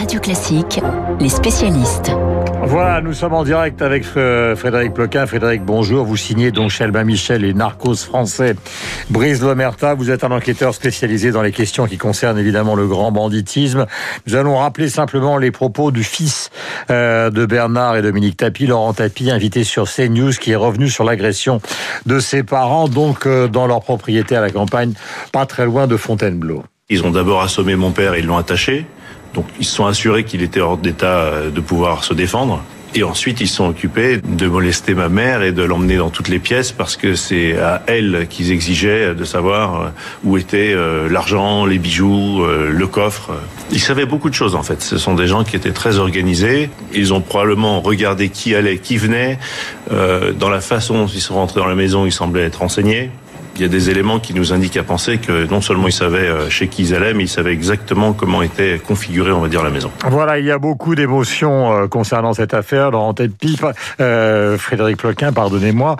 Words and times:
Radio 0.00 0.18
Classique, 0.18 0.80
les 1.20 1.28
spécialistes. 1.28 2.10
Voilà, 2.62 3.02
nous 3.02 3.12
sommes 3.12 3.34
en 3.34 3.44
direct 3.44 3.82
avec 3.82 4.06
euh, 4.16 4.56
Frédéric 4.56 4.94
Ploquin. 4.94 5.26
Frédéric, 5.26 5.62
bonjour. 5.62 6.06
Vous 6.06 6.16
signez 6.16 6.52
donc 6.52 6.70
Chelbin 6.70 7.04
Michel 7.04 7.44
et 7.44 7.52
Narcos 7.52 7.96
français 7.96 8.56
Brice 9.10 9.42
Lomerta. 9.42 9.92
Vous 9.92 10.10
êtes 10.10 10.24
un 10.24 10.30
enquêteur 10.30 10.72
spécialisé 10.72 11.32
dans 11.32 11.42
les 11.42 11.52
questions 11.52 11.84
qui 11.84 11.98
concernent 11.98 12.38
évidemment 12.38 12.76
le 12.76 12.86
grand 12.86 13.12
banditisme. 13.12 13.84
Nous 14.26 14.36
allons 14.36 14.56
rappeler 14.56 14.88
simplement 14.88 15.36
les 15.36 15.50
propos 15.50 15.90
du 15.90 16.02
fils 16.02 16.48
euh, 16.90 17.28
de 17.28 17.44
Bernard 17.44 17.96
et 17.96 18.02
Dominique 18.02 18.38
Tapie, 18.38 18.66
Laurent 18.66 18.94
Tapie, 18.94 19.30
invité 19.30 19.64
sur 19.64 19.84
CNews, 19.84 20.32
qui 20.32 20.52
est 20.52 20.56
revenu 20.56 20.88
sur 20.88 21.04
l'agression 21.04 21.60
de 22.06 22.20
ses 22.20 22.42
parents, 22.42 22.88
donc 22.88 23.26
euh, 23.26 23.48
dans 23.48 23.66
leur 23.66 23.82
propriété 23.82 24.34
à 24.34 24.40
la 24.40 24.48
campagne, 24.48 24.94
pas 25.30 25.44
très 25.44 25.66
loin 25.66 25.86
de 25.86 25.98
Fontainebleau. 25.98 26.62
Ils 26.88 27.04
ont 27.04 27.10
d'abord 27.10 27.42
assommé 27.42 27.76
mon 27.76 27.90
père 27.90 28.14
et 28.14 28.20
ils 28.20 28.26
l'ont 28.26 28.38
attaché. 28.38 28.86
Donc 29.34 29.46
ils 29.58 29.64
se 29.64 29.74
sont 29.74 29.86
assurés 29.86 30.24
qu'il 30.24 30.42
était 30.42 30.60
hors 30.60 30.76
d'état 30.76 31.48
de 31.54 31.60
pouvoir 31.60 32.04
se 32.04 32.14
défendre. 32.14 32.62
Et 32.94 33.04
ensuite, 33.04 33.40
ils 33.40 33.48
sont 33.48 33.68
occupés 33.68 34.18
de 34.18 34.48
molester 34.48 34.94
ma 34.94 35.08
mère 35.08 35.42
et 35.42 35.52
de 35.52 35.62
l'emmener 35.62 35.96
dans 35.96 36.10
toutes 36.10 36.26
les 36.26 36.40
pièces 36.40 36.72
parce 36.72 36.96
que 36.96 37.14
c'est 37.14 37.56
à 37.56 37.82
elle 37.86 38.26
qu'ils 38.28 38.50
exigeaient 38.50 39.14
de 39.14 39.24
savoir 39.24 39.92
où 40.24 40.36
était 40.36 40.72
euh, 40.74 41.08
l'argent, 41.08 41.66
les 41.66 41.78
bijoux, 41.78 42.42
euh, 42.42 42.70
le 42.72 42.86
coffre. 42.88 43.30
Ils 43.70 43.80
savaient 43.80 44.06
beaucoup 44.06 44.28
de 44.28 44.34
choses 44.34 44.56
en 44.56 44.64
fait. 44.64 44.82
Ce 44.82 44.98
sont 44.98 45.14
des 45.14 45.28
gens 45.28 45.44
qui 45.44 45.54
étaient 45.54 45.70
très 45.70 45.98
organisés. 45.98 46.68
Ils 46.92 47.14
ont 47.14 47.20
probablement 47.20 47.80
regardé 47.80 48.28
qui 48.28 48.56
allait, 48.56 48.78
qui 48.78 48.96
venait. 48.96 49.38
Euh, 49.92 50.32
dans 50.32 50.50
la 50.50 50.60
façon 50.60 50.94
dont 50.94 51.06
ils 51.06 51.20
sont 51.20 51.34
rentrés 51.34 51.60
dans 51.60 51.68
la 51.68 51.76
maison, 51.76 52.06
ils 52.06 52.12
semblaient 52.12 52.42
être 52.42 52.58
renseignés 52.58 53.12
il 53.56 53.62
y 53.62 53.64
a 53.64 53.68
des 53.68 53.90
éléments 53.90 54.18
qui 54.18 54.34
nous 54.34 54.52
indiquent 54.52 54.76
à 54.76 54.82
penser 54.82 55.18
que 55.18 55.46
non 55.46 55.60
seulement 55.60 55.88
ils 55.88 55.92
savaient 55.92 56.28
euh, 56.28 56.50
chez 56.50 56.68
qui 56.68 56.82
ils 56.82 56.94
allaient, 56.94 57.14
mais 57.14 57.24
ils 57.24 57.28
savaient 57.28 57.52
exactement 57.52 58.12
comment 58.12 58.42
était 58.42 58.78
configurée, 58.78 59.32
on 59.32 59.40
va 59.40 59.48
dire, 59.48 59.62
la 59.62 59.70
maison. 59.70 59.90
Voilà, 60.08 60.38
il 60.38 60.44
y 60.44 60.50
a 60.50 60.58
beaucoup 60.58 60.94
d'émotions 60.94 61.72
euh, 61.72 61.86
concernant 61.88 62.32
cette 62.32 62.54
affaire. 62.54 62.90
Laurent 62.90 63.14
tête 63.14 63.36
pipe, 63.36 63.66
euh, 64.00 64.56
Frédéric 64.58 64.96
Ploquin, 64.96 65.32
pardonnez-moi. 65.32 65.96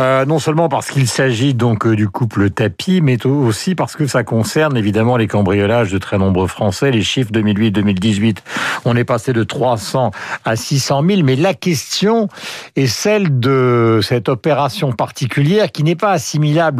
Euh, 0.00 0.24
non 0.24 0.38
seulement 0.38 0.68
parce 0.68 0.88
qu'il 0.90 1.08
s'agit 1.08 1.54
donc 1.54 1.86
du 1.86 2.08
couple 2.08 2.50
Tapis, 2.50 3.00
mais 3.00 3.24
aussi 3.26 3.74
parce 3.74 3.96
que 3.96 4.06
ça 4.06 4.24
concerne 4.24 4.76
évidemment 4.76 5.16
les 5.16 5.26
cambriolages 5.26 5.92
de 5.92 5.98
très 5.98 6.18
nombreux 6.18 6.46
Français. 6.46 6.90
Les 6.90 7.02
chiffres 7.02 7.30
2008-2018, 7.32 8.38
on 8.84 8.96
est 8.96 9.04
passé 9.04 9.32
de 9.32 9.42
300 9.42 10.10
à 10.44 10.56
600 10.56 11.04
000. 11.08 11.22
Mais 11.24 11.36
la 11.36 11.54
question 11.54 12.28
est 12.76 12.86
celle 12.86 13.40
de 13.40 14.00
cette 14.02 14.28
opération 14.28 14.92
particulière 14.92 15.70
qui 15.72 15.82
n'est 15.84 15.96
pas 15.96 16.12
assimilable 16.12 16.77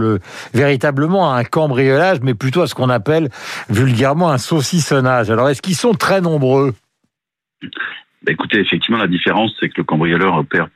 véritablement 0.54 1.32
à 1.32 1.38
un 1.38 1.44
cambriolage, 1.44 2.18
mais 2.22 2.34
plutôt 2.34 2.62
à 2.62 2.66
ce 2.66 2.74
qu'on 2.74 2.90
appelle 2.90 3.28
vulgairement 3.68 4.30
un 4.30 4.38
saucissonnage. 4.38 5.30
Alors, 5.30 5.48
est-ce 5.48 5.62
qu'ils 5.62 5.76
sont 5.76 5.94
très 5.94 6.20
nombreux? 6.20 6.74
Bah, 7.62 8.32
Écoutez, 8.32 8.58
effectivement, 8.58 8.98
la 8.98 9.06
différence, 9.06 9.52
c'est 9.60 9.68
que 9.68 9.74
le 9.78 9.84
cambrioleur 9.84 10.36
opère 10.36 10.68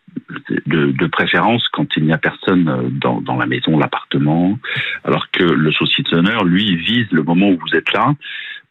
de, 0.66 1.06
préférence 1.06 1.68
quand 1.68 1.86
il 1.96 2.04
n'y 2.04 2.12
a 2.12 2.18
personne 2.18 2.90
dans, 3.00 3.20
dans 3.20 3.36
la 3.36 3.46
maison, 3.46 3.78
l'appartement, 3.78 4.58
alors 5.04 5.30
que 5.30 5.42
le 5.42 5.72
saucissonneur, 5.72 6.44
lui, 6.44 6.76
vise 6.76 7.06
le 7.12 7.22
moment 7.22 7.50
où 7.50 7.58
vous 7.58 7.76
êtes 7.76 7.92
là, 7.92 8.14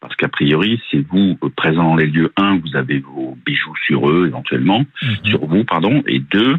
parce 0.02 0.16
qu'a 0.16 0.28
priori, 0.28 0.82
c'est 0.90 1.06
vous 1.08 1.38
présent 1.56 1.84
dans 1.84 1.96
les 1.96 2.08
lieux. 2.08 2.32
Un, 2.36 2.58
vous 2.58 2.76
avez 2.76 2.98
vos 2.98 3.38
bijoux 3.46 3.74
sur 3.86 4.10
eux 4.10 4.26
éventuellement, 4.26 4.80
mhm. 5.00 5.16
sur 5.24 5.46
vous, 5.46 5.64
pardon, 5.64 6.02
et 6.08 6.18
deux, 6.18 6.56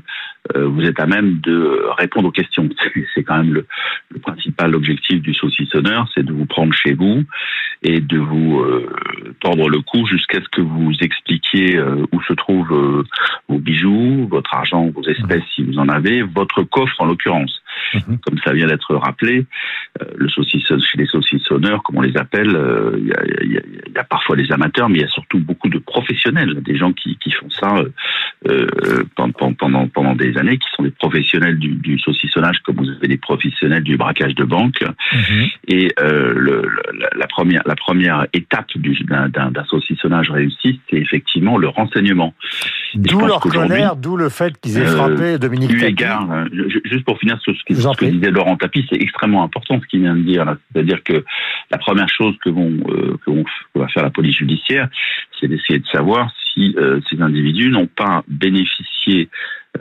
euh, 0.56 0.66
vous 0.66 0.82
êtes 0.82 1.00
à 1.00 1.06
même 1.06 1.40
de 1.42 1.84
répondre 1.98 2.30
aux 2.30 2.32
questions. 2.32 2.70
C'est 3.14 3.24
quand 3.24 3.38
même 3.38 3.54
le, 3.54 3.68
le, 4.10 4.20
principal 4.54 4.76
objectif 4.76 5.22
du 5.22 5.34
saucissonneur, 5.34 6.08
c'est 6.14 6.24
de 6.24 6.32
vous 6.32 6.46
prendre 6.46 6.74
chez 6.74 6.94
vous 6.94 7.24
et 7.82 8.00
de 8.00 8.18
vous 8.18 8.60
euh, 8.60 8.88
tordre 9.40 9.70
le 9.70 9.82
cou 9.82 10.06
jusqu'à 10.06 10.40
ce 10.40 10.48
que 10.50 10.62
vous 10.62 10.94
expliquiez 11.02 11.78
euh, 11.78 12.06
où 12.12 12.22
se 12.22 12.34
trouvent 12.34 13.04
vos 13.50 13.60
bijoux, 13.60 14.28
votre 14.30 14.54
argent, 14.54 14.90
vos 14.90 15.04
espèces 15.04 15.44
si 15.56 15.64
vous 15.64 15.78
en 15.80 15.90
avez, 15.90 16.22
votre 16.22 16.64
coffre 16.64 16.96
en 17.00 17.06
l'occurrence. 17.06 17.62
Mhm. 17.94 18.20
Comme 18.20 18.38
ça 18.46 18.54
vient 18.54 18.68
d'être 18.68 18.96
rappelé, 18.96 19.46
le 20.16 20.30
saucisson, 20.30 20.80
chez 20.80 20.98
les 20.98 21.08
saucissonneurs, 21.08 21.84
comme 21.84 21.98
on 21.98 22.02
les 22.02 22.18
appelle, 22.18 22.58
il 22.98 23.08
y 23.08 23.14
a, 23.14 23.44
y, 23.44 23.92
y, 23.94 23.98
a, 23.98 24.04
parfois 24.04 24.36
des 24.36 24.52
amateurs, 24.52 24.90
mais 24.90 25.00
il 25.00 25.02
y 25.02 25.06
a 25.06 25.10
surtout 25.10 25.40
beaucoup 25.40 25.70
de 25.70 25.80
professionnels, 25.80 26.62
des 26.62 26.78
gens 26.78 26.94
qui, 26.94 27.18
qui 27.18 27.32
font 27.32 27.50
ça 27.50 27.84
euh, 28.50 29.04
pendant, 29.16 29.54
pendant, 29.54 29.88
pendant 29.88 30.16
des 30.16 30.38
années, 30.38 30.58
qui 30.58 30.68
sont 30.76 30.84
des 30.84 30.92
professionnels 30.92 31.58
du, 31.58 31.70
du 31.76 31.98
saucissonnage, 32.00 32.60
comme 32.60 32.76
vous 32.76 32.90
avez 32.90 33.08
des 33.08 33.18
professionnels 33.18 33.84
du 33.84 33.98
braquage 33.98 34.36
de 34.36 34.44
banque. 34.44 34.84
Mhm. 35.14 35.48
Et 35.68 35.92
euh, 36.00 36.34
le, 36.36 36.70
la, 37.16 37.28
première, 37.28 37.62
la 37.66 37.76
première 37.76 38.28
étape 38.34 38.68
d'un 38.78 39.66
saucissonnage 39.66 40.30
réussi, 40.30 40.82
c'est 40.90 40.98
effectivement 40.98 41.58
le 41.58 41.68
renseignement. 41.68 42.34
D'où 42.96 43.26
leur 43.26 43.40
colère, 43.40 43.96
d'où 43.96 44.18
le 44.18 44.30
fait 44.30 44.60
qu'ils 44.60 44.78
aient 44.78 44.86
frappé 44.86 45.34
euh, 45.34 45.38
Dominique 45.38 45.78
Tapie. 45.80 46.04
Euh, 46.04 46.46
juste 46.86 47.06
pour 47.06 47.18
finir 47.20 47.40
sur 47.42 47.54
ce, 47.56 47.64
que, 47.64 47.74
ce 47.74 47.98
que 47.98 48.06
disait 48.06 48.32
Laurent 48.32 48.56
Tapie, 48.56 48.86
c'est 48.90 49.02
extrêmement 49.02 49.44
important 49.44 49.80
ce 49.82 49.88
qu'il 49.88 50.02
vient 50.02 50.16
de 50.16 50.22
dire. 50.22 50.56
C'est-à-dire 50.72 51.04
que 51.04 51.24
la 51.72 51.78
première 51.78 52.10
chose 52.10 52.36
que, 52.44 52.50
vont, 52.50 52.72
euh, 52.90 53.18
que, 53.26 53.32
vont, 53.32 53.44
que 53.44 53.80
va 53.80 53.88
faire 53.88 54.04
la 54.04 54.10
police 54.10 54.38
judiciaire, 54.38 54.90
c'est 55.40 55.48
d'essayer 55.48 55.80
de 55.80 55.88
savoir 55.88 56.32
si 56.54 56.76
euh, 56.78 57.00
ces 57.10 57.22
individus 57.22 57.70
n'ont 57.70 57.88
pas 57.88 58.24
bénéficié 58.28 59.30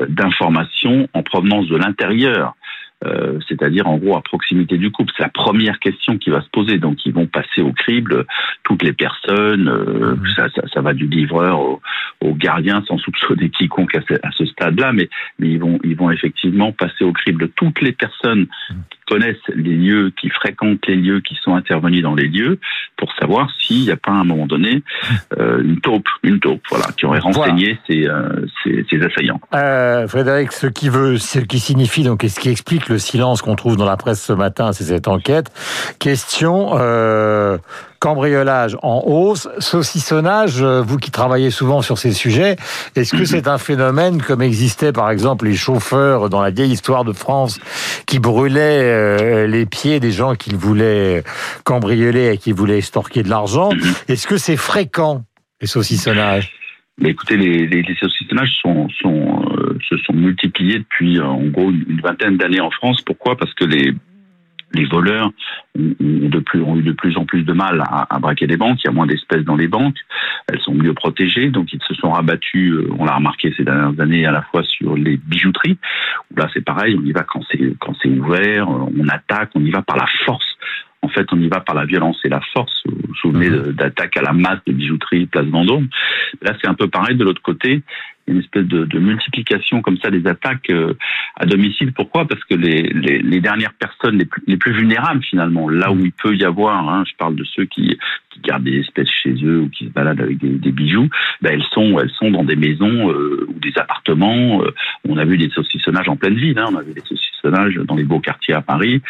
euh, 0.00 0.06
d'informations 0.09 1.09
en 1.12 1.23
provenance 1.23 1.69
de 1.69 1.77
l'intérieur 1.77 2.55
euh, 3.04 3.38
c'est-à-dire 3.48 3.86
en 3.88 3.96
gros 3.96 4.16
à 4.16 4.22
proximité 4.22 4.78
du 4.78 4.90
couple. 4.90 5.12
C'est 5.16 5.22
la 5.22 5.28
première 5.28 5.78
question 5.78 6.18
qui 6.18 6.30
va 6.30 6.40
se 6.40 6.48
poser. 6.50 6.78
Donc 6.78 7.04
ils 7.04 7.12
vont 7.12 7.26
passer 7.26 7.60
au 7.60 7.72
crible 7.72 8.26
toutes 8.62 8.82
les 8.82 8.92
personnes. 8.92 9.68
Euh, 9.68 10.14
mhm. 10.14 10.26
ça, 10.36 10.48
ça, 10.54 10.62
ça, 10.72 10.80
va 10.80 10.92
du 10.92 11.06
livreur 11.06 11.60
au, 11.60 11.80
au, 12.20 12.34
gardien, 12.34 12.82
sans 12.86 12.98
soupçonner 12.98 13.50
quiconque 13.50 13.94
à 13.94 14.02
ce, 14.08 14.14
à 14.22 14.30
ce 14.32 14.46
stade-là, 14.46 14.92
mais, 14.92 15.08
mais 15.38 15.50
ils 15.50 15.58
vont 15.58 15.78
ils 15.84 15.96
vont 15.96 16.10
effectivement 16.10 16.72
passer 16.72 17.04
au 17.04 17.12
crible 17.12 17.48
toutes 17.56 17.80
les 17.80 17.92
personnes 17.92 18.46
mhm. 18.70 18.76
Connaissent 19.12 19.37
les 19.55 19.77
lieux, 19.77 20.11
qui 20.19 20.31
fréquentent 20.31 20.87
les 20.87 20.97
lieux, 20.97 21.21
qui 21.21 21.37
sont 21.43 21.55
intervenus 21.55 22.03
dans 22.03 22.15
les 22.15 22.28
lieux, 22.28 22.59
pour 22.97 23.12
savoir 23.21 23.50
s'il 23.61 23.83
n'y 23.83 23.91
a 23.91 23.97
pas 23.97 24.11
à 24.12 24.15
un 24.15 24.25
moment 24.25 24.47
donné 24.47 24.83
euh, 25.39 25.62
une 25.62 25.81
taupe, 25.81 26.09
une 26.23 26.41
taupe, 26.41 26.62
voilà, 26.71 26.87
qui 26.97 27.05
aurait 27.05 27.19
renseigné 27.19 27.78
ces, 27.87 28.06
euh, 28.06 29.06
assaillants. 29.06 29.41
Frédéric, 30.09 30.53
ce 30.53 30.67
qui 30.67 30.89
veut, 30.89 31.19
ce 31.19 31.41
qui 31.41 31.59
signifie 31.59 32.05
donc, 32.05 32.25
et 32.25 32.28
ce 32.28 32.41
qui 32.41 32.49
explique 32.49 32.89
le 32.89 32.99
silence 32.99 33.43
qu'on 33.43 33.56
trouve 33.56 33.77
dans 33.77 33.84
la 33.84 33.99
presse 33.99 34.23
ce 34.23 34.33
matin, 34.33 34.73
c'est 34.73 34.84
cette 34.84 35.09
enquête. 35.09 35.50
Question 35.99 36.71
euh, 36.79 37.59
cambriolage 38.02 38.76
en 38.82 39.00
hausse, 39.06 39.48
saucissonnage. 39.58 40.60
Euh, 40.60 40.82
vous 40.82 40.98
qui 40.98 41.12
travaillez 41.12 41.50
souvent 41.50 41.82
sur 41.82 41.98
ces 41.98 42.10
sujets, 42.10 42.56
est-ce 42.96 43.16
que 43.16 43.24
c'est 43.24 43.46
un 43.46 43.58
phénomène 43.58 44.20
comme 44.20 44.42
existait 44.42 44.92
par 44.92 45.08
exemple 45.08 45.46
les 45.46 45.54
chauffeurs 45.54 46.28
dans 46.28 46.42
la 46.42 46.50
vieille 46.50 46.72
histoire 46.72 47.04
de 47.04 47.12
France 47.12 47.60
qui 48.06 48.18
brûlaient 48.18 48.82
euh, 48.82 49.46
les 49.46 49.66
pieds 49.66 50.00
des 50.00 50.10
gens 50.10 50.34
qu'ils 50.34 50.56
voulaient 50.56 51.22
cambrioler 51.62 52.32
et 52.32 52.38
qui 52.38 52.50
voulaient 52.50 52.78
estorquer 52.78 53.22
de 53.22 53.28
l'argent? 53.28 53.70
Est-ce 54.08 54.26
que 54.26 54.36
c'est 54.36 54.56
fréquent 54.56 55.22
les 55.60 55.69
saucissonnages 55.69 56.52
mais 56.98 57.08
écoutez, 57.08 57.38
les, 57.38 57.96
saucissonnages 57.98 58.54
sont, 58.60 58.86
sont, 59.00 59.42
euh, 59.56 59.78
se 59.88 59.96
sont 59.96 60.12
multipliés 60.12 60.78
depuis 60.78 61.19
en 61.20 61.42
gros 61.46 61.70
une 61.70 62.00
vingtaine 62.02 62.36
d'années 62.36 62.60
en 62.60 62.70
France. 62.70 63.00
Pourquoi? 63.00 63.34
Parce 63.34 63.54
que 63.54 63.64
les, 63.64 63.94
les 64.75 64.84
voleurs 64.87 65.31
ont, 65.78 66.77
eu 66.77 66.83
de 66.83 66.93
plus 66.93 67.16
en 67.16 67.25
plus 67.25 67.43
de 67.43 67.53
mal 67.53 67.83
à, 67.88 68.19
braquer 68.19 68.47
des 68.47 68.56
banques. 68.56 68.83
Il 68.83 68.87
y 68.87 68.91
a 68.91 68.93
moins 68.93 69.06
d'espèces 69.06 69.44
dans 69.44 69.56
les 69.56 69.69
banques. 69.69 69.97
Elles 70.49 70.60
sont 70.60 70.75
mieux 70.75 70.94
protégées. 70.94 71.50
Donc, 71.50 71.72
ils 71.72 71.83
se 71.87 71.94
sont 71.94 72.10
rabattus, 72.10 72.72
euh, 72.72 72.88
on 72.99 73.05
l'a 73.05 73.16
remarqué 73.16 73.53
ces 73.56 73.65
dernières 73.65 73.99
années, 74.00 74.27
à 74.27 74.32
la 74.32 74.43
fois 74.43 74.62
sur 74.65 74.97
les 74.97 75.16
bijouteries. 75.16 75.78
Là, 76.37 76.49
c'est 76.53 76.65
pareil. 76.65 76.97
On 76.99 77.05
y 77.05 77.12
va 77.12 77.22
quand 77.22 77.43
c'est, 77.50 77.75
quand 77.81 77.94
c'est 78.03 78.09
ouvert. 78.09 78.69
On 78.69 79.09
attaque. 79.09 79.50
On 79.55 79.65
y 79.65 79.71
va 79.71 79.82
par 79.82 79.97
la 79.97 80.06
force 80.25 80.51
en 81.02 81.08
fait, 81.08 81.26
on 81.32 81.40
y 81.40 81.48
va 81.48 81.60
par 81.60 81.74
la 81.74 81.84
violence 81.84 82.18
et 82.24 82.28
la 82.28 82.40
force. 82.52 82.82
Vous 82.86 82.96
vous 83.08 83.14
souvenez 83.16 83.50
mmh. 83.50 83.72
d'attaque 83.72 84.16
à 84.16 84.22
la 84.22 84.32
masse 84.32 84.60
de 84.66 84.72
bijouterie 84.72 85.26
Place 85.26 85.46
Vendôme. 85.46 85.88
Là, 86.40 86.54
c'est 86.60 86.69
un 86.69 86.75
peu 86.75 86.88
pareil 86.88 87.16
de 87.16 87.25
l'autre 87.25 87.43
côté 87.43 87.82
une 88.28 88.38
espèce 88.38 88.66
de, 88.66 88.84
de, 88.84 88.99
multiplication 88.99 89.82
comme 89.82 89.99
ça 89.99 90.10
des 90.10 90.26
attaques 90.26 90.70
euh, 90.70 90.94
à 91.37 91.46
domicile. 91.46 91.93
Pourquoi? 91.93 92.26
Parce 92.26 92.43
que 92.44 92.54
les, 92.54 92.82
les, 92.82 93.19
les 93.19 93.40
dernières 93.40 93.75
personnes 93.75 94.19
les 94.19 94.25
plus, 94.25 94.43
les 94.46 94.56
plus, 94.56 94.72
vulnérables 94.72 95.22
finalement, 95.25 95.69
là 95.69 95.90
où 95.93 95.99
il 95.99 96.12
peut 96.12 96.37
y 96.37 96.44
avoir, 96.44 96.88
hein, 96.88 97.05
je 97.06 97.14
parle 97.16 97.34
de 97.34 97.44
ceux 97.44 97.64
qui, 97.64 97.98
qui, 98.31 98.40
gardent 98.40 98.64
des 98.64 98.78
espèces 98.78 99.10
chez 99.10 99.34
eux 99.43 99.62
ou 99.62 99.69
qui 99.69 99.87
se 99.87 99.90
baladent 99.90 100.20
avec 100.20 100.38
des, 100.38 100.50
des 100.50 100.72
bijoux, 100.72 101.08
ben 101.40 101.52
elles 101.52 101.66
sont 101.72 101.98
elles 101.98 102.10
sont 102.10 102.31
dans 102.31 102.44
des 102.44 102.56
maisons 102.56 103.10
euh, 103.10 103.46
ou 103.48 103.58
des 103.58 103.72
appartements. 103.76 104.62
Euh, 104.62 104.72
on 105.08 105.16
a 105.16 105.25
vu 105.25 105.37
des 105.37 105.50
saucissonnages 105.50 106.08
en 106.08 106.16
pleine 106.16 106.37
ville, 106.37 106.58
hein, 106.58 106.66
on 106.72 106.76
a 106.76 106.82
vu 106.82 106.93
des 106.94 107.00
saucissonnages 107.00 107.31
dans 107.44 107.94
les 107.94 108.05
beaux 108.05 108.21
quartiers 108.21 108.55
à 108.55 108.62
Paris, 108.62 109.03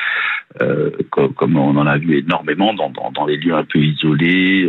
euh, 0.61 0.91
comme, 1.11 1.57
on 1.57 1.77
en 1.77 1.87
a 1.87 1.99
vu 1.99 2.19
énormément 2.19 2.75
dans, 2.75 2.91
dans, 2.91 3.27
les 3.27 3.37
lieux 3.37 3.55
un 3.55 3.65
peu 3.65 3.79
isolés, 3.79 4.69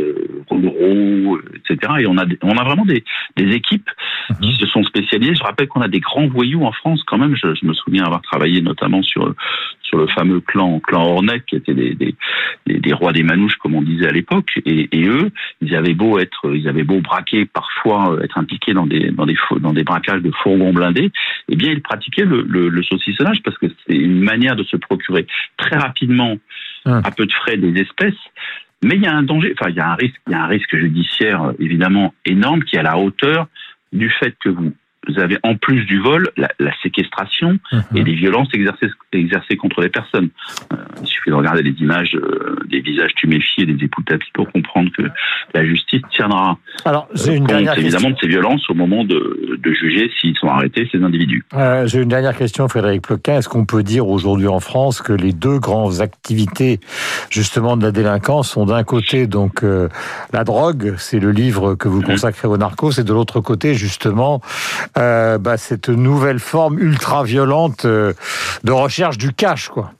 ruraux, 0.50 1.39
etc. 1.56 1.94
Et 2.00 2.07
on 2.07 2.18
a 2.18 2.25
on 2.42 2.57
a 2.57 2.63
vraiment 2.63 2.86
des, 2.86 3.04
des 3.36 3.54
équipes 3.54 3.89
qui 4.41 4.47
mhm. 4.47 4.53
se 4.53 4.65
sont 4.67 4.83
spécialisés. 4.83 5.35
Je 5.35 5.43
rappelle 5.43 5.67
qu'on 5.67 5.81
a 5.81 5.87
des 5.87 5.99
grands 5.99 6.27
voyous 6.27 6.63
en 6.63 6.71
France 6.71 7.01
quand 7.05 7.17
même. 7.17 7.35
Je, 7.35 7.53
je, 7.55 7.65
me 7.65 7.73
souviens 7.73 8.05
avoir 8.05 8.21
travaillé 8.21 8.61
notamment 8.61 9.01
sur 9.03 9.33
sur 9.81 9.97
le 9.97 10.07
fameux 10.07 10.39
clan 10.39 10.79
clan 10.79 11.03
Hornet 11.03 11.41
qui 11.47 11.55
était 11.55 11.73
des, 11.73 11.95
des, 11.95 12.15
des, 12.67 12.93
rois 12.93 13.11
des 13.11 13.23
manouches 13.23 13.55
comme 13.57 13.75
on 13.75 13.81
disait 13.81 14.07
à 14.07 14.11
l'époque. 14.11 14.59
Et, 14.65 14.89
et, 14.91 15.07
eux, 15.07 15.29
ils 15.61 15.75
avaient 15.75 15.93
beau 15.93 16.19
être, 16.19 16.53
ils 16.53 16.67
avaient 16.67 16.83
beau 16.83 16.99
braquer 16.99 17.45
parfois 17.45 18.17
être 18.23 18.37
impliqués 18.37 18.73
dans 18.73 18.87
des 18.87 19.11
dans 19.11 19.25
des 19.25 19.35
dans 19.59 19.73
des 19.73 19.83
braquages 19.83 20.21
de 20.21 20.31
fourgons 20.31 20.73
blindés, 20.73 21.11
eh 21.49 21.55
bien 21.55 21.71
ils 21.71 21.81
pratiquaient 21.81 22.25
le, 22.25 22.41
le, 22.43 22.69
le 22.69 22.83
saucissonnage 22.83 23.41
parce 23.43 23.57
que 23.57 23.67
c'est 23.87 23.95
une 23.95 24.21
manière 24.21 24.55
de 24.55 24.63
se 24.63 24.77
procurer 24.77 25.27
très 25.57 25.77
rapidement 25.77 26.37
hum. 26.85 27.01
à 27.03 27.11
peu 27.11 27.25
de 27.25 27.33
frais 27.33 27.57
des 27.57 27.79
espèces 27.79 28.13
mais 28.83 28.95
il 28.95 29.01
y 29.01 29.07
a 29.07 29.13
un 29.13 29.23
danger, 29.23 29.53
enfin 29.57 29.69
il 29.69 29.75
y 29.75 29.79
a 29.79 29.89
un 29.89 29.95
risque, 29.95 30.19
il 30.27 30.33
y 30.33 30.35
a 30.35 30.43
un 30.43 30.47
risque 30.47 30.75
judiciaire 30.75 31.53
évidemment 31.59 32.13
énorme 32.25 32.63
qui 32.63 32.75
est 32.75 32.79
à 32.79 32.83
la 32.83 32.97
hauteur 32.97 33.47
du 33.93 34.09
fait 34.19 34.35
que 34.43 34.49
vous 34.49 34.73
vous 35.07 35.19
avez 35.19 35.38
en 35.44 35.55
plus 35.55 35.85
du 35.85 36.00
vol 36.00 36.29
la, 36.38 36.50
séquestration 36.81 37.59
et 37.94 38.00
mhm. 38.00 38.03
des 38.03 38.13
violences 38.13 38.50
exercées, 38.53 38.88
exercées 39.13 39.57
contre 39.57 39.81
les 39.81 39.89
personnes. 39.89 40.29
Euh, 40.73 40.77
il 41.01 41.07
suffit 41.07 41.29
de 41.29 41.35
regarder 41.35 41.61
les 41.61 41.71
images 41.79 42.15
euh, 42.15 42.57
des 42.69 42.81
visages 42.81 43.13
tuméfiés 43.15 43.65
des 43.65 43.85
époux 43.85 44.01
tapis 44.03 44.29
pour 44.33 44.51
comprendre 44.51 44.91
que 44.97 45.03
la 45.53 45.65
justice 45.65 46.01
tiendra 46.11 46.57
Alors, 46.85 47.07
j'ai 47.13 47.35
une 47.35 47.47
compte 47.47 47.77
évidemment 47.77 48.09
de 48.09 48.17
ces 48.19 48.27
violences 48.27 48.69
au 48.69 48.73
moment 48.73 49.03
de, 49.03 49.57
de 49.57 49.73
juger 49.73 50.11
s'ils 50.19 50.35
sont 50.38 50.47
arrêtés 50.47 50.89
ces 50.91 51.01
individus. 51.01 51.45
Euh, 51.53 51.88
j'ai 51.88 52.01
une 52.01 52.09
dernière 52.09 52.35
question, 52.35 52.67
Frédéric 52.67 53.03
Ploquin. 53.03 53.38
Est-ce 53.38 53.50
qu'on 53.50 53.65
peut 53.65 53.83
dire 53.83 54.07
aujourd'hui 54.07 54.47
en 54.47 54.59
France 54.59 55.01
que 55.01 55.13
les 55.13 55.33
deux 55.33 55.59
grandes 55.59 56.01
activités 56.01 56.79
justement 57.29 57.77
de 57.77 57.83
la 57.83 57.91
délinquance 57.91 58.51
sont 58.51 58.65
d'un 58.65 58.83
côté 58.83 59.27
donc 59.27 59.63
la 60.33 60.44
drogue, 60.44 60.95
c'est 60.97 61.19
le 61.19 61.31
livre 61.31 61.75
que 61.75 61.88
vous 61.88 62.00
mhm. 62.00 62.07
consacrez 62.07 62.47
aux 62.47 62.57
narcos, 62.57 63.00
et 63.00 63.03
de 63.03 63.13
l'autre 63.13 63.39
côté 63.39 63.73
justement 63.73 64.41
euh, 64.97 65.37
bah, 65.37 65.57
cette 65.57 65.89
nouvelle 65.89 66.39
forme 66.39 66.79
ultra 66.79 67.23
violente 67.23 67.85
euh, 67.85 68.13
de 68.63 68.71
recherche 68.71 69.17
du 69.17 69.33
cash, 69.33 69.69
quoi. 69.69 69.91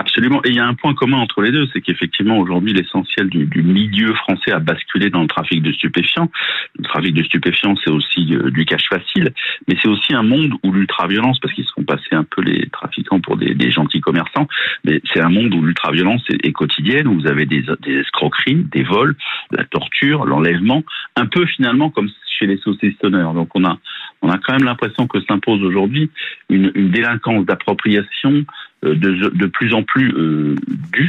Absolument. 0.00 0.40
Et 0.44 0.48
il 0.48 0.54
y 0.54 0.60
a 0.60 0.66
un 0.66 0.72
point 0.72 0.94
commun 0.94 1.18
entre 1.18 1.42
les 1.42 1.52
deux, 1.52 1.68
c'est 1.72 1.82
qu'effectivement 1.82 2.38
aujourd'hui 2.38 2.72
l'essentiel 2.72 3.28
du, 3.28 3.62
milieu 3.62 4.14
français 4.14 4.50
a 4.50 4.58
basculé 4.58 5.10
dans 5.10 5.20
le 5.20 5.26
trafic 5.26 5.62
de 5.62 5.72
stupéfiants. 5.72 6.30
Le 6.78 6.84
trafic 6.84 7.12
de 7.12 7.22
stupéfiants, 7.22 7.74
c'est 7.84 7.90
aussi 7.90 8.34
euh, 8.34 8.50
du 8.50 8.64
cash 8.64 8.88
facile, 8.88 9.34
mais 9.68 9.76
c'est 9.82 9.88
aussi 9.88 10.14
un 10.14 10.22
monde 10.22 10.54
où 10.62 10.72
l'ultra-violence, 10.72 11.38
parce 11.40 11.52
qu'ils 11.52 11.66
sont 11.66 11.82
passés 11.82 12.14
un 12.14 12.24
peu 12.24 12.40
les 12.40 12.68
trafiquants 12.70 13.20
pour 13.20 13.36
des, 13.36 13.70
gentils 13.70 14.00
commerçants, 14.00 14.48
mais 14.84 15.02
c'est 15.12 15.20
un 15.20 15.28
monde 15.28 15.52
où 15.54 15.60
l'ultra-violence 15.60 16.22
est, 16.30 16.46
est, 16.46 16.52
quotidienne, 16.52 17.06
où 17.06 17.20
vous 17.20 17.26
avez 17.26 17.44
des, 17.44 17.64
des 17.82 17.98
escroqueries, 17.98 18.64
des 18.72 18.84
vols, 18.84 19.16
la 19.50 19.64
torture, 19.64 20.24
l'enlèvement, 20.24 20.82
un 21.16 21.26
peu 21.26 21.44
finalement 21.44 21.90
comme 21.90 22.08
chez 22.38 22.46
les 22.46 22.56
saucissonneurs. 22.58 23.34
Donc 23.34 23.50
on 23.54 23.64
a 23.64 23.78
on 24.22 24.30
a 24.30 24.38
quand 24.38 24.52
même 24.52 24.64
l'impression 24.64 25.06
que 25.06 25.20
s'impose 25.22 25.62
aujourd'hui 25.62 26.10
une, 26.48 26.70
une 26.74 26.90
délinquance 26.90 27.46
d'appropriation 27.46 28.44
de, 28.82 28.94
de, 28.94 29.46
plus 29.46 29.74
en 29.74 29.82
plus 29.82 30.14
euh, 30.16 30.54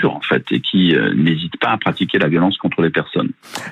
en 0.03 0.19
fait 0.21 0.43
et 0.51 0.59
qui 0.59 0.95
euh, 0.95 1.13
n'hésite 1.15 1.57
pas 1.59 1.69
à 1.69 1.77
pratiquer 1.77 2.19
la 2.19 2.27
violence 2.27 2.57
contre 2.57 2.81
les 2.81 2.89
personnes. 2.89 3.29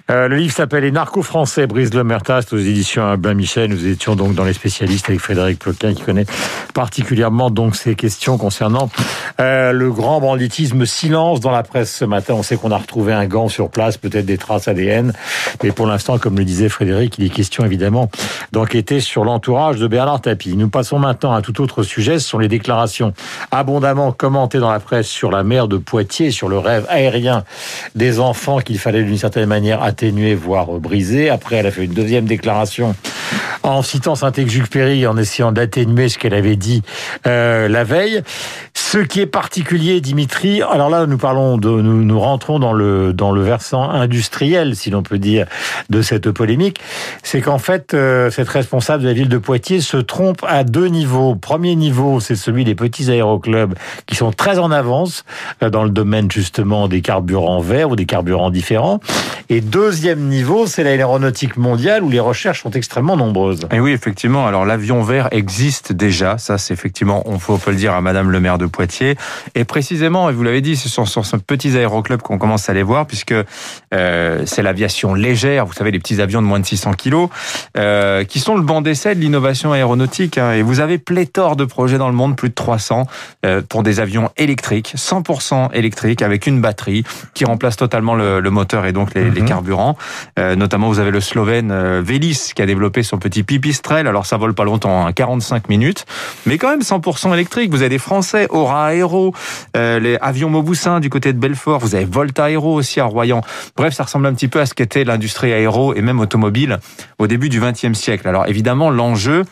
Euh, 0.09 0.27
le 0.27 0.37
livre 0.37 0.53
s'appelle 0.53 0.83
Les 0.83 0.91
narcos 0.91 1.23
français, 1.23 1.67
Brice 1.67 1.93
Le 1.93 2.03
aux 2.03 2.57
éditions 2.57 3.05
Albin 3.05 3.33
Michel. 3.33 3.69
Nous 3.69 3.87
étions 3.87 4.15
donc 4.15 4.35
dans 4.35 4.45
les 4.45 4.53
spécialistes 4.53 5.09
avec 5.09 5.19
Frédéric 5.19 5.59
Ploquin 5.59 5.93
qui 5.93 6.03
connaît 6.03 6.25
particulièrement 6.73 7.49
donc 7.49 7.75
ces 7.75 7.95
questions 7.95 8.37
concernant 8.37 8.89
euh, 9.39 9.71
le 9.71 9.91
grand 9.91 10.21
banditisme. 10.21 10.85
Silence 10.85 11.39
dans 11.39 11.51
la 11.51 11.63
presse 11.63 11.93
ce 11.95 12.05
matin. 12.05 12.35
On 12.35 12.43
sait 12.43 12.57
qu'on 12.57 12.71
a 12.71 12.77
retrouvé 12.77 13.13
un 13.13 13.25
gant 13.25 13.49
sur 13.49 13.69
place, 13.69 13.97
peut-être 13.97 14.25
des 14.25 14.37
traces 14.37 14.67
ADN, 14.67 15.13
mais 15.63 15.71
pour 15.71 15.87
l'instant, 15.87 16.17
comme 16.17 16.37
le 16.37 16.45
disait 16.45 16.69
Frédéric, 16.69 17.17
il 17.17 17.25
est 17.25 17.29
question 17.29 17.65
évidemment 17.65 18.09
d'enquêter 18.51 18.99
sur 18.99 19.23
l'entourage 19.23 19.77
de 19.77 19.87
Bernard 19.87 20.21
Tapie. 20.21 20.55
Nous 20.55 20.69
passons 20.69 20.99
maintenant 20.99 21.33
à 21.33 21.41
tout 21.41 21.61
autre 21.61 21.83
sujet. 21.83 22.19
Ce 22.19 22.27
sont 22.27 22.39
les 22.39 22.47
déclarations 22.47 23.13
abondantes 23.51 23.88
commenté 24.17 24.59
dans 24.59 24.71
la 24.71 24.79
presse 24.79 25.07
sur 25.07 25.31
la 25.31 25.43
mer 25.43 25.67
de 25.67 25.77
Poitiers, 25.77 26.31
sur 26.31 26.49
le 26.49 26.57
rêve 26.57 26.85
aérien 26.89 27.43
des 27.95 28.19
enfants 28.19 28.59
qu'il 28.59 28.79
fallait 28.79 29.03
d'une 29.03 29.17
certaine 29.17 29.47
manière 29.47 29.83
atténuer, 29.83 30.35
voire 30.35 30.67
briser. 30.67 31.29
Après, 31.29 31.57
elle 31.57 31.67
a 31.67 31.71
fait 31.71 31.85
une 31.85 31.93
deuxième 31.93 32.25
déclaration 32.25 32.95
en 33.63 33.81
citant 33.81 34.15
Saint-Exupéry, 34.15 35.05
en 35.05 35.17
essayant 35.17 35.51
d'atténuer 35.51 36.09
ce 36.09 36.17
qu'elle 36.17 36.33
avait 36.33 36.55
dit 36.55 36.81
euh, 37.27 37.67
la 37.67 37.83
veille. 37.83 38.23
Ce 38.91 38.97
qui 38.97 39.19
est 39.19 39.27
particulier, 39.27 40.01
Dimitri, 40.01 40.63
alors 40.63 40.89
là, 40.89 41.05
nous 41.05 41.19
parlons 41.19 41.59
de, 41.59 41.69
nous, 41.69 42.03
nous 42.03 42.19
rentrons 42.19 42.57
dans 42.57 42.73
le 42.73 43.13
dans 43.13 43.31
le 43.31 43.43
versant 43.43 43.87
industriel, 43.87 44.75
si 44.75 44.89
l'on 44.89 45.03
peut 45.03 45.19
dire, 45.19 45.45
de 45.91 46.01
cette 46.01 46.31
polémique, 46.31 46.79
c'est 47.21 47.39
qu'en 47.41 47.59
fait, 47.59 47.93
euh, 47.93 48.31
cette 48.31 48.49
responsable 48.49 49.03
de 49.03 49.07
la 49.07 49.13
ville 49.13 49.29
de 49.29 49.37
Poitiers 49.37 49.81
se 49.81 49.97
trompe 49.97 50.43
à 50.47 50.63
deux 50.63 50.87
niveaux. 50.87 51.35
Premier 51.35 51.75
niveau, 51.75 52.19
c'est 52.19 52.35
celui 52.35 52.63
des 52.63 52.73
petits 52.73 53.11
aéroclubs 53.11 53.75
qui 54.07 54.15
sont 54.15 54.31
très 54.31 54.57
en 54.57 54.71
avance 54.71 55.23
euh, 55.61 55.69
dans 55.69 55.83
le 55.83 55.91
domaine 55.91 56.31
justement 56.31 56.87
des 56.87 57.01
carburants 57.01 57.61
verts 57.61 57.91
ou 57.91 57.95
des 57.95 58.07
carburants 58.07 58.49
différents. 58.49 59.01
Et 59.49 59.61
deuxième 59.61 60.21
niveau, 60.21 60.65
c'est 60.65 60.83
l'aéronautique 60.83 61.57
mondiale 61.57 62.01
où 62.01 62.09
les 62.09 62.19
recherches 62.19 62.63
sont 62.63 62.71
extrêmement 62.71 63.17
nombreuses. 63.17 63.67
Et 63.71 63.79
oui, 63.79 63.91
effectivement. 63.91 64.47
Alors 64.47 64.65
l'avion 64.65 65.03
vert 65.03 65.27
existe 65.29 65.93
déjà. 65.93 66.39
Ça, 66.39 66.57
c'est 66.57 66.73
effectivement, 66.73 67.21
on 67.27 67.37
peut 67.37 67.69
le 67.69 67.77
dire 67.77 67.93
à 67.93 68.01
Madame 68.01 68.31
le 68.31 68.39
maire 68.39 68.57
de 68.57 68.65
Poitiers. 68.65 68.78
Et 69.55 69.63
précisément, 69.65 70.29
et 70.29 70.33
vous 70.33 70.43
l'avez 70.43 70.61
dit, 70.61 70.75
ce 70.75 70.89
sont 70.89 71.05
sur 71.05 71.25
ce 71.25 71.35
petits 71.37 71.77
aéroclubs 71.77 72.21
qu'on 72.21 72.37
commence 72.37 72.69
à 72.69 72.73
les 72.73 72.83
voir, 72.83 73.05
puisque 73.05 73.33
euh, 73.93 74.43
c'est 74.45 74.61
l'aviation 74.61 75.13
légère. 75.13 75.65
Vous 75.65 75.73
savez, 75.73 75.91
les 75.91 75.99
petits 75.99 76.21
avions 76.21 76.41
de 76.41 76.47
moins 76.47 76.59
de 76.59 76.65
600 76.65 76.93
kilos, 76.93 77.29
euh, 77.77 78.23
qui 78.23 78.39
sont 78.39 78.55
le 78.55 78.61
banc 78.61 78.81
d'essai 78.81 79.15
de 79.15 79.19
l'innovation 79.19 79.73
aéronautique. 79.73 80.37
Hein. 80.37 80.53
Et 80.53 80.61
vous 80.61 80.79
avez 80.79 80.97
pléthore 80.97 81.55
de 81.55 81.65
projets 81.65 81.97
dans 81.97 82.09
le 82.09 82.15
monde, 82.15 82.35
plus 82.35 82.49
de 82.49 82.53
300. 82.53 83.07
Euh, 83.45 83.61
pour 83.67 83.83
des 83.83 83.99
avions 83.99 84.29
électriques, 84.37 84.93
100% 84.95 85.69
électriques, 85.73 86.21
avec 86.21 86.47
une 86.47 86.61
batterie 86.61 87.03
qui 87.33 87.45
remplace 87.45 87.77
totalement 87.77 88.15
le, 88.15 88.39
le 88.39 88.49
moteur 88.49 88.85
et 88.85 88.91
donc 88.91 89.13
les, 89.13 89.29
les 89.29 89.41
mhm. 89.41 89.47
carburants. 89.47 89.97
Notamment, 90.37 90.87
vous 90.87 90.99
avez 90.99 91.11
le 91.11 91.21
Slovène 91.21 91.99
Vélis 91.99 92.51
qui 92.55 92.61
a 92.61 92.65
développé 92.65 93.03
son 93.03 93.17
petit 93.17 93.43
pipistrel. 93.43 94.07
Alors, 94.07 94.25
ça 94.25 94.37
vole 94.37 94.53
pas 94.53 94.63
longtemps, 94.63 95.05
hein, 95.05 95.11
45 95.11 95.69
minutes, 95.69 96.05
mais 96.45 96.57
quand 96.57 96.69
même 96.69 96.81
100% 96.81 97.33
électrique. 97.33 97.71
Vous 97.71 97.81
avez 97.81 97.89
des 97.89 97.97
Français, 97.97 98.47
Aura 98.69 98.93
Aero, 98.93 99.33
euh, 99.75 99.99
les 99.99 100.17
avions 100.21 100.49
Mauboussin 100.49 100.99
du 100.99 101.09
côté 101.09 101.33
de 101.33 101.39
Belfort. 101.39 101.79
Vous 101.79 101.95
avez 101.95 102.05
Volta 102.05 102.51
Aero 102.51 102.75
aussi 102.75 102.99
à 102.99 103.05
Royan. 103.05 103.41
Bref, 103.75 103.95
ça 103.95 104.03
ressemble 104.03 104.27
un 104.27 104.33
petit 104.33 104.47
peu 104.47 104.59
à 104.59 104.67
ce 104.67 104.75
qu'était 104.75 105.03
l'industrie 105.03 105.51
aéro 105.51 105.95
et 105.95 106.01
même 106.01 106.19
automobile 106.19 106.77
au 107.17 107.25
début 107.25 107.49
du 107.49 107.59
XXe 107.59 107.93
siècle. 107.93 108.27
Alors, 108.27 108.47
évidemment, 108.47 108.91
l'enjeu, 108.91 109.43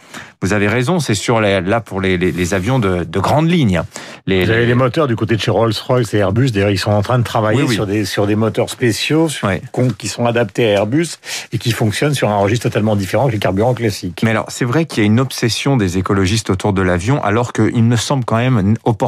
vous 0.43 0.53
avez 0.53 0.67
raison, 0.67 0.99
c'est 0.99 1.15
sur 1.15 1.41
les, 1.41 1.61
là 1.61 1.81
pour 1.81 1.99
les, 1.99 2.19
les, 2.19 2.31
les 2.31 2.53
avions 2.53 2.77
de, 2.77 3.03
de, 3.03 3.19
grande 3.19 3.49
ligne. 3.49 3.81
Les, 4.27 4.45
Vous 4.45 4.51
avez 4.51 4.67
les 4.67 4.75
moteurs 4.75 5.07
du 5.07 5.15
côté 5.15 5.35
de 5.35 5.41
chez 5.41 5.49
Rolls-Royce 5.49 6.13
et 6.13 6.17
Airbus. 6.17 6.51
D'ailleurs, 6.51 6.69
ils 6.69 6.77
sont 6.77 6.91
en 6.91 7.01
train 7.01 7.17
de 7.17 7.23
travailler 7.23 7.67
sur 7.67 7.87
des 7.87 8.05
sur 8.05 8.27
des 8.27 8.35
moteurs 8.35 8.69
spéciaux 8.69 9.29
qui 9.97 10.07
sont 10.07 10.27
adaptés 10.27 10.67
à 10.67 10.69
Airbus 10.73 11.07
et 11.53 11.57
qui 11.57 11.71
fonctionnent 11.71 12.13
sur 12.13 12.29
un 12.29 12.37
registre 12.37 12.69
totalement 12.69 12.95
différent 12.95 13.27
que 13.27 13.31
les 13.31 13.39
carburants 13.39 13.73
classiques. 13.73 14.21
Mais 14.23 14.29
alors, 14.29 14.45
c'est 14.49 14.65
vrai 14.65 14.85
qu'il 14.85 15.01
y 15.01 15.05
a 15.05 15.07
une 15.07 15.19
obsession 15.19 15.75
des 15.75 15.97
écologistes 15.97 16.51
autour 16.51 16.71
de 16.71 16.83
l'avion, 16.83 17.23
alors 17.23 17.51
qu'il 17.51 17.83
me 17.83 17.95
semble 17.95 18.23
quand 18.23 18.37
même 18.37 18.75
opportun 18.83 19.06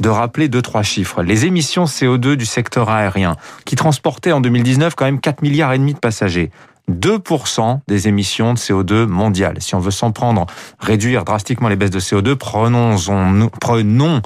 de 0.00 0.08
rappeler 0.08 0.48
deux 0.48 0.62
trois 0.62 0.82
chiffres. 0.82 1.22
Les 1.22 1.46
émissions 1.46 1.84
CO2 1.84 2.34
du 2.34 2.46
secteur 2.46 2.90
aérien, 2.90 3.36
qui 3.64 3.76
transportaient 3.76 4.32
en 4.32 4.40
2019 4.40 4.94
quand 4.94 5.04
même 5.04 5.20
4 5.20 5.42
milliards 5.42 5.72
et 5.72 5.78
demi 5.78 5.94
de 5.94 5.98
passagers. 5.98 6.50
2% 6.90 7.80
des 7.88 8.08
émissions 8.08 8.52
de 8.52 8.58
CO2 8.58 9.06
mondiales. 9.06 9.56
Si 9.60 9.74
on 9.74 9.80
veut 9.80 9.90
s'en 9.90 10.12
prendre, 10.12 10.46
réduire 10.78 11.24
drastiquement 11.24 11.68
les 11.68 11.76
baisses 11.76 11.90
de 11.90 12.00
CO2, 12.00 12.34
prenons-en 12.34 13.48
prenons 13.60 14.20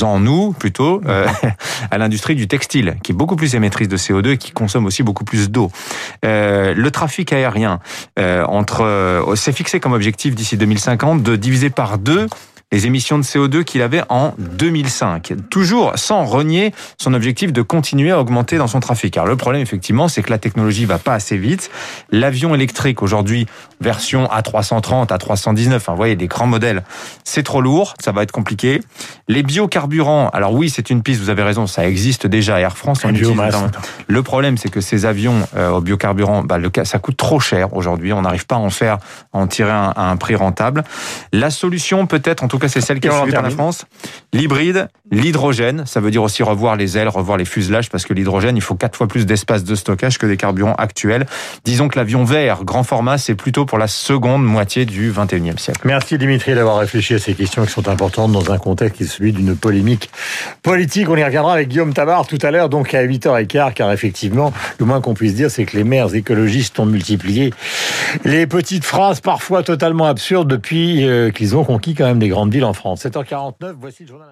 en 0.00 0.18
nous 0.18 0.52
plutôt 0.52 1.02
euh, 1.06 1.26
à 1.90 1.98
l'industrie 1.98 2.34
du 2.34 2.48
textile, 2.48 2.96
qui 3.02 3.12
est 3.12 3.14
beaucoup 3.14 3.36
plus 3.36 3.54
émettrice 3.54 3.88
de 3.88 3.96
CO2 3.96 4.30
et 4.30 4.38
qui 4.38 4.50
consomme 4.50 4.86
aussi 4.86 5.02
beaucoup 5.02 5.24
plus 5.24 5.50
d'eau. 5.50 5.70
Euh, 6.24 6.74
le 6.74 6.90
trafic 6.90 7.32
aérien, 7.32 7.78
euh, 8.18 8.44
entre, 8.46 9.32
c'est 9.36 9.52
fixé 9.52 9.78
comme 9.78 9.92
objectif 9.92 10.34
d'ici 10.34 10.56
2050 10.56 11.22
de 11.22 11.36
diviser 11.36 11.70
par 11.70 11.98
deux 11.98 12.26
les 12.72 12.86
émissions 12.86 13.18
de 13.18 13.22
CO2 13.22 13.64
qu'il 13.64 13.82
avait 13.82 14.02
en 14.08 14.34
2005. 14.38 15.34
Toujours 15.50 15.92
sans 15.96 16.24
renier 16.24 16.72
son 16.98 17.12
objectif 17.14 17.52
de 17.52 17.62
continuer 17.62 18.10
à 18.10 18.18
augmenter 18.18 18.56
dans 18.56 18.66
son 18.66 18.80
trafic. 18.80 19.16
Alors 19.16 19.28
le 19.28 19.36
problème, 19.36 19.62
effectivement, 19.62 20.08
c'est 20.08 20.22
que 20.22 20.30
la 20.30 20.38
technologie 20.38 20.86
va 20.86 20.98
pas 20.98 21.14
assez 21.14 21.36
vite. 21.36 21.70
L'avion 22.10 22.54
électrique, 22.54 23.02
aujourd'hui, 23.02 23.46
version 23.80 24.24
A330, 24.24 25.08
A319, 25.08 25.76
enfin, 25.76 25.92
vous 25.92 25.98
voyez, 25.98 26.16
des 26.16 26.28
grands 26.28 26.46
modèles, 26.46 26.82
c'est 27.24 27.42
trop 27.42 27.60
lourd, 27.60 27.94
ça 28.00 28.12
va 28.12 28.22
être 28.22 28.32
compliqué. 28.32 28.80
Les 29.28 29.42
biocarburants, 29.42 30.30
alors 30.30 30.54
oui, 30.54 30.70
c'est 30.70 30.88
une 30.88 31.02
piste, 31.02 31.20
vous 31.20 31.30
avez 31.30 31.42
raison, 31.42 31.66
ça 31.66 31.86
existe 31.86 32.26
déjà. 32.26 32.60
Air 32.60 32.76
France 32.76 33.04
en 33.04 33.10
utilise. 33.10 33.32
Le 34.06 34.22
problème, 34.22 34.56
c'est 34.56 34.70
que 34.70 34.80
ces 34.80 35.04
avions 35.04 35.46
euh, 35.56 35.70
au 35.70 35.80
biocarburant, 35.80 36.42
bah, 36.42 36.58
le, 36.58 36.70
ça 36.84 36.98
coûte 36.98 37.16
trop 37.16 37.40
cher 37.40 37.74
aujourd'hui. 37.74 38.12
On 38.12 38.22
n'arrive 38.22 38.46
pas 38.46 38.56
à 38.56 38.58
en 38.58 38.70
faire, 38.70 38.98
à 39.32 39.38
en 39.38 39.46
tirer 39.46 39.70
un, 39.70 39.92
un 39.96 40.16
prix 40.16 40.36
rentable. 40.36 40.84
La 41.32 41.50
solution, 41.50 42.06
peut-être, 42.06 42.42
en 42.42 42.48
tout 42.48 42.58
c'est 42.68 42.80
celle 42.80 43.00
qui 43.00 43.08
est 43.08 43.10
suivie 43.10 43.32
par 43.32 43.42
la 43.42 43.50
France. 43.50 43.84
L'hybride, 44.32 44.88
L'hydrogène, 45.12 45.84
ça 45.84 46.00
veut 46.00 46.10
dire 46.10 46.22
aussi 46.22 46.42
revoir 46.42 46.74
les 46.74 46.96
ailes, 46.96 47.08
revoir 47.08 47.36
les 47.36 47.44
fuselages, 47.44 47.90
parce 47.90 48.06
que 48.06 48.14
l'hydrogène, 48.14 48.56
il 48.56 48.62
faut 48.62 48.74
quatre 48.74 48.96
fois 48.96 49.06
plus 49.06 49.26
d'espace 49.26 49.62
de 49.62 49.74
stockage 49.74 50.16
que 50.16 50.24
des 50.24 50.38
carburants 50.38 50.74
actuels. 50.78 51.26
Disons 51.64 51.88
que 51.88 51.98
l'avion 51.98 52.24
vert, 52.24 52.64
grand 52.64 52.82
format, 52.82 53.18
c'est 53.18 53.34
plutôt 53.34 53.66
pour 53.66 53.76
la 53.76 53.88
seconde 53.88 54.42
moitié 54.42 54.86
du 54.86 55.12
21e 55.12 55.58
siècle. 55.58 55.82
Merci 55.84 56.16
Dimitri 56.16 56.54
d'avoir 56.54 56.78
réfléchi 56.78 57.12
à 57.12 57.18
ces 57.18 57.34
questions 57.34 57.66
qui 57.66 57.70
sont 57.70 57.88
importantes 57.88 58.32
dans 58.32 58.50
un 58.52 58.56
contexte 58.56 58.96
qui 58.96 59.02
est 59.02 59.06
celui 59.06 59.34
d'une 59.34 59.54
polémique 59.54 60.10
politique. 60.62 61.10
On 61.10 61.16
y 61.16 61.24
reviendra 61.24 61.52
avec 61.52 61.68
Guillaume 61.68 61.92
Tabar 61.92 62.26
tout 62.26 62.38
à 62.40 62.50
l'heure, 62.50 62.70
donc 62.70 62.94
à 62.94 63.04
8h15, 63.04 63.74
car 63.74 63.92
effectivement, 63.92 64.50
le 64.78 64.86
moins 64.86 65.02
qu'on 65.02 65.12
puisse 65.12 65.34
dire, 65.34 65.50
c'est 65.50 65.66
que 65.66 65.76
les 65.76 65.84
maires 65.84 66.14
écologistes 66.14 66.78
ont 66.78 66.86
multiplié 66.86 67.52
les 68.24 68.46
petites 68.46 68.86
phrases 68.86 69.20
parfois 69.20 69.62
totalement 69.62 70.06
absurdes 70.06 70.48
depuis 70.48 71.06
euh, 71.06 71.30
qu'ils 71.30 71.54
ont 71.54 71.64
conquis 71.64 71.94
quand 71.94 72.06
même 72.06 72.18
des 72.18 72.28
grandes 72.28 72.52
villes 72.52 72.64
en 72.64 72.72
France. 72.72 73.04
7h49, 73.04 73.74
voici 73.78 74.04
le 74.04 74.08
journal 74.08 74.28